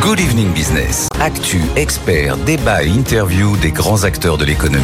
[0.00, 1.09] Good Evening Business.
[1.22, 4.80] Actu, experts, débat et interview des grands acteurs de l'économie.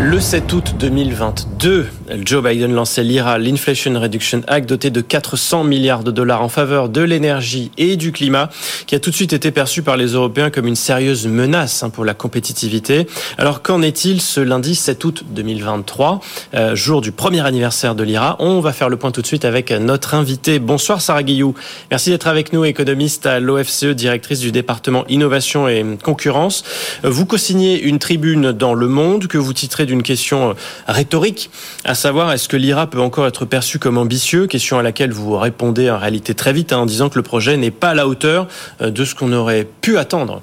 [0.00, 1.86] Le 7 août 2022,
[2.24, 6.88] Joe Biden lançait l'IRA, l'Inflation Reduction Act, doté de 400 milliards de dollars en faveur
[6.88, 8.48] de l'énergie et du climat,
[8.86, 11.90] qui a tout de suite été perçu par les Européens comme une sérieuse menace hein,
[11.90, 13.06] pour la compétitivité.
[13.36, 16.20] Alors qu'en est-il ce lundi 7 août 2023,
[16.54, 18.36] euh, jour du premier anniversaire de l'IRA?
[18.38, 20.58] On va faire le point tout de suite avec notre invité.
[20.58, 21.54] Bonsoir Sarah Guillou.
[21.90, 26.64] Merci d'être avec nous, économiste à l'OFCE, directrice du département innovation et concurrence.
[27.02, 30.54] Vous co-signez une tribune dans Le Monde que vous titrez d'une question
[30.86, 31.50] rhétorique,
[31.84, 34.46] à savoir est-ce que l'IRA peut encore être perçu comme ambitieux?
[34.46, 37.56] Question à laquelle vous répondez en réalité très vite hein, en disant que le projet
[37.56, 38.48] n'est pas à la hauteur
[38.80, 40.42] euh, de ce qu'on aurait pu attendre.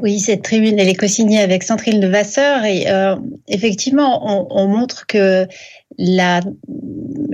[0.00, 3.16] Oui, cette tribune, elle est co-signée avec Centrine de Vasseur et euh,
[3.48, 5.44] effectivement, on, montre que
[5.98, 6.40] la,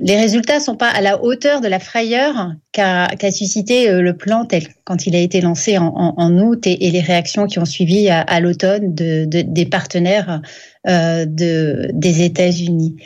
[0.02, 4.16] les résultats sont pas à la hauteur de la frayeur qu'a qu suscité euh, le
[4.16, 7.46] plan tel quand il a été lancé en, en, en août et, et, les réactions
[7.46, 10.40] qui ont suivi à, à l'automne de, de, des partenaires
[10.86, 12.96] euh, de, des États-Unis.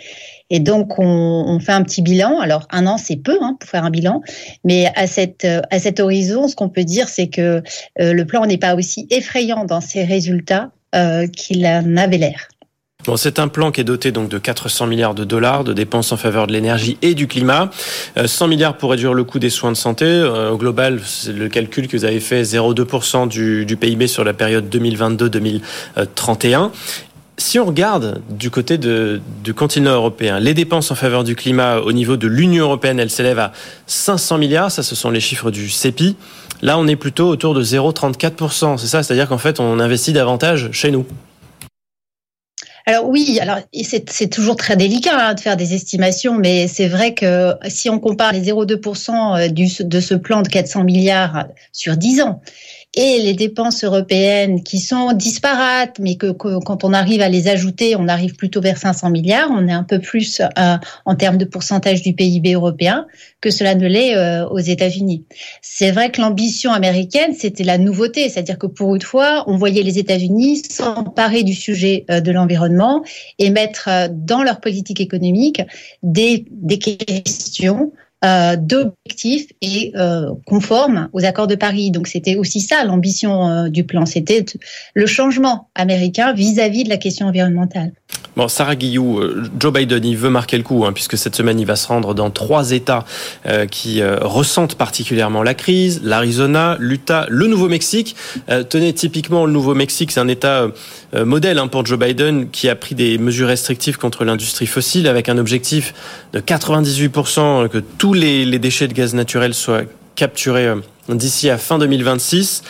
[0.51, 2.41] Et donc, on, on, fait un petit bilan.
[2.41, 4.23] Alors, un an, c'est peu hein, pour faire un bilan,
[4.65, 7.63] mais à, cette, à cet horizon, ce qu'on peut dire, c'est que
[8.01, 12.49] euh, le plan n'est pas aussi effrayant dans ses résultats euh, qu'il en avait l'air.
[13.09, 16.13] Bon, c'est un plan qui est doté donc de 400 milliards de dollars de dépenses
[16.13, 17.71] en faveur de l'énergie et du climat.
[18.23, 20.05] 100 euh, milliards pour réduire le coût des soins de santé.
[20.05, 24.25] Euh, au global, c'est le calcul que vous avez fait, 0,2% du, du PIB sur
[24.25, 26.71] la période 2022-2031
[27.41, 31.93] si on regarde du côté du continent européen, les dépenses en faveur du climat au
[31.93, 33.53] niveau de l'Union européenne, elles s'élèvent à
[33.87, 34.73] 500 milliards.
[34.73, 36.17] Ça, ce sont les chiffres du CEPI.
[36.63, 38.77] Là, on est plutôt autour de 0,34%.
[38.77, 41.07] C'est ça, c'est-à-dire qu'en fait, on investit davantage chez nous.
[42.89, 47.13] Alors oui, alors c'est toujours très délicat hein, de faire des estimations, mais c'est vrai
[47.13, 52.23] que si on compare les 0,2% du, de ce plan de 400 milliards sur 10
[52.23, 52.41] ans
[52.95, 57.95] et les dépenses européennes qui sont disparates, mais que, quand on arrive à les ajouter,
[57.97, 59.51] on arrive plutôt vers 500 milliards.
[59.53, 63.07] On est un peu plus euh, en termes de pourcentage du PIB européen
[63.41, 65.25] que cela ne l'est euh, aux États-Unis.
[65.63, 69.83] C'est vrai que l'ambition américaine, c'était la nouveauté, c'est-à-dire que pour une fois, on voyait
[69.83, 73.05] les États-Unis s'emparer du sujet euh, de l'environnement
[73.39, 75.63] et mettre euh, dans leur politique économique
[76.03, 77.93] des, des questions
[78.25, 81.93] euh, d'objectifs et euh, conformes aux accords de Paris.
[81.93, 84.45] Donc c'était aussi ça l'ambition euh, du plan, c'était
[84.95, 87.93] le changement américain vis-à-vis -vis de la question environnementale.
[88.39, 91.59] Bon, Sarah Guillou, euh, Joe Biden, il veut marquer le coup, hein, puisque cette semaine,
[91.59, 93.05] il va se rendre dans trois États
[93.47, 98.15] euh, qui euh, ressentent particulièrement la crise, l'Arizona, l'Utah, le Nouveau-Mexique.
[98.69, 100.69] Tenez, typiquement, le Nouveau-Mexique, c'est un État
[101.17, 105.29] modèle hein, pour Joe Biden, qui a pris des mesures restrictives contre l'industrie fossile, avec
[105.29, 105.93] un objectif
[106.33, 109.83] de 98% que tous les, déchets de gaz naturel soient
[110.15, 110.75] capturés
[111.09, 112.63] d'ici à fin 2026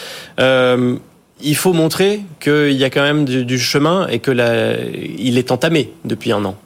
[1.40, 4.74] il faut montrer qu'il y a quand même du, chemin et que la,
[5.18, 6.56] il est entamé depuis un an.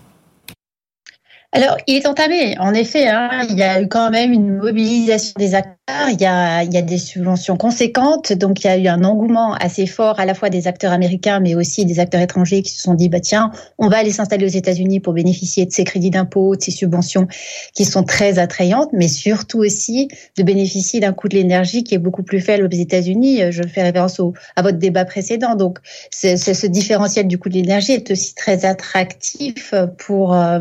[1.54, 3.08] Alors, il est entamé, en effet.
[3.08, 5.76] Hein, il y a eu quand même une mobilisation des acteurs.
[6.08, 8.32] Il y, a, des subventions conséquentes.
[8.32, 11.40] Donc, il y a eu un engouement assez fort à la fois des acteurs américains,
[11.40, 14.46] mais aussi des acteurs étrangers qui se sont dit, bah, tiens, on va aller s'installer
[14.46, 17.26] aux États-Unis pour bénéficier de ces crédits d'impôt, de ces subventions
[17.74, 20.08] qui sont très attrayantes, mais surtout aussi
[20.38, 23.42] de bénéficier d'un coût de l'énergie qui est beaucoup plus faible aux États-Unis.
[23.50, 24.20] Je fais référence
[24.56, 25.56] à votre débat précédent.
[25.56, 25.78] Donc,
[26.10, 30.60] ce différentiel du coût de l'énergie est aussi très attractif pour, euh,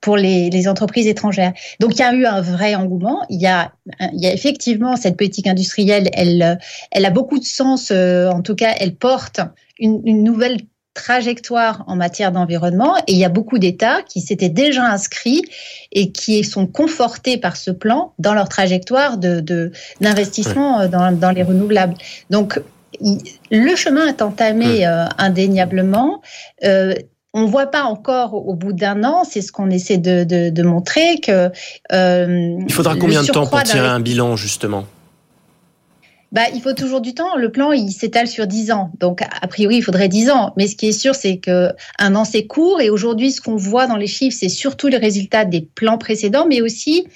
[0.00, 1.52] pour les, les, entreprises étrangères.
[1.80, 3.24] Donc il y a eu un vrai engouement.
[3.30, 3.72] Il y a,
[4.12, 6.58] il y a effectivement cette politique industrielle, elle,
[6.90, 7.90] elle a beaucoup de sens.
[7.90, 9.40] Euh, en tout cas, elle porte
[9.78, 10.58] une, une nouvelle
[10.94, 15.42] trajectoire en matière d'environnement et il y a beaucoup d'États qui s'étaient déjà inscrits
[15.92, 19.40] et qui sont confortés par ce plan dans leur trajectoire de
[20.00, 21.94] d'investissement de, dans, dans les renouvelables.
[22.30, 22.58] Donc
[23.50, 26.22] le chemin est entamé euh, indéniablement.
[26.64, 26.94] Euh,
[27.36, 30.48] on ne voit pas encore au bout d'un an, c'est ce qu'on essaie de, de,
[30.48, 31.50] de, montrer que.
[31.92, 34.86] Euh, Il faudra combien de temps pour tirer un bilan justement?
[36.32, 37.36] Bah, il faut toujours du temps.
[37.36, 38.90] Le plan, il s'étale sur 10 ans.
[39.00, 40.54] Donc, a priori, il faudrait 10 ans.
[40.56, 42.80] Mais ce qui est sûr, c'est que un an, c'est court.
[42.80, 46.46] Et aujourd'hui, ce qu'on voit dans les chiffres, c'est surtout les résultats des plans précédents,
[46.48, 47.06] mais aussi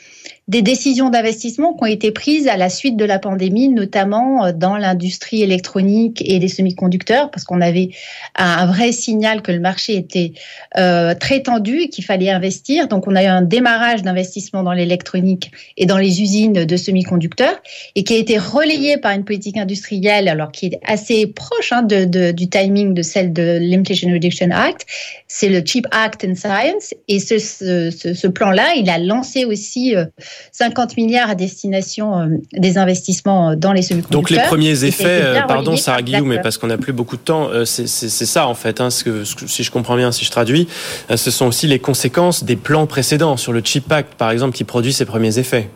[0.50, 4.52] des décisions d'investissement qui ont été prises à la suite de la pandémie, notamment euh,
[4.52, 7.90] dans l'industrie électronique et des semi-conducteurs, parce qu'on avait
[8.34, 10.32] un vrai signal que le marché était
[10.76, 12.88] euh, très tendu et qu'il fallait investir.
[12.88, 17.62] Donc, on a eu un démarrage d'investissement dans l'électronique et dans les usines de semi-conducteurs
[17.94, 21.82] et qui a été relayé par une politique industrielle, alors qui est assez proche hein,
[21.82, 24.84] de, de, du timing de celle de l'Inflation Reduction Act.
[25.28, 26.92] C'est le Cheap Act in Science.
[27.06, 30.06] Et ce, ce, ce, ce plan-là, il a lancé aussi euh,
[30.52, 34.20] 50 milliards à destination des investissements dans les semi-conducteurs.
[34.20, 37.48] Donc les premiers effets, pardon Sarah Guillaume, mais parce qu'on n'a plus beaucoup de temps,
[37.64, 40.68] c'est ça en fait, hein, ce que, si je comprends bien, si je traduis,
[41.14, 44.64] ce sont aussi les conséquences des plans précédents sur le Chip Act, par exemple, qui
[44.64, 45.68] produit ses premiers effets.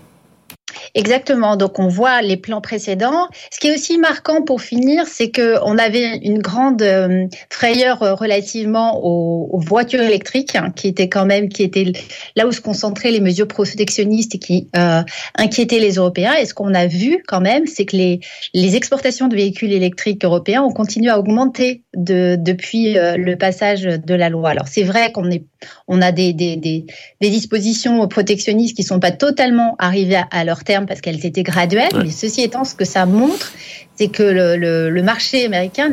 [0.94, 1.56] Exactement.
[1.56, 3.28] Donc on voit les plans précédents.
[3.50, 8.02] Ce qui est aussi marquant pour finir, c'est que on avait une grande euh, frayeur
[8.04, 11.92] euh, relativement aux, voitures électriques, hein, qui étaient quand même, qui étaient
[12.36, 15.02] là où se concentraient les mesures protectionnistes et qui euh,
[15.34, 16.34] inquiétaient les Européens.
[16.34, 18.20] Et ce qu'on a vu quand même, c'est que les,
[18.52, 24.14] les exportations de véhicules électriques européens ont continué à augmenter de, depuis le passage de
[24.14, 24.50] la loi.
[24.50, 26.84] Alors c'est vrai qu'on a des, des,
[27.20, 31.92] dispositions protectionnistes qui sont pas totalement arrivées à leur terme parce qu'elles étaient graduelles.
[31.94, 33.52] Mais ceci étant, ce que ça montre,
[33.96, 35.90] c'est que le, le marché américain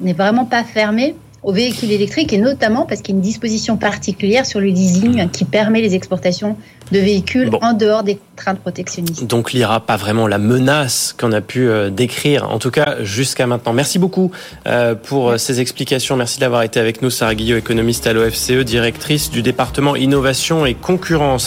[0.00, 1.14] n'est vraiment pas fermé
[1.44, 5.28] aux véhicules électriques et notamment parce qu'il y a une disposition particulière sur le leasing
[5.30, 6.56] qui permet les exportations
[6.92, 9.26] de véhicules en dehors des contraintes protectionnistes.
[9.26, 13.46] Donc l'IRA, pas vraiment la menace qu'on a pu euh, décrire, en tout cas jusqu'à
[13.46, 13.72] maintenant.
[13.72, 14.30] Merci beaucoup
[14.66, 16.16] euh, pour euh, ces explications.
[16.16, 20.74] Merci d'avoir été avec nous, Sarah Guillot, économiste à l'OFCE, directrice du département innovation et
[20.74, 21.42] concurrence.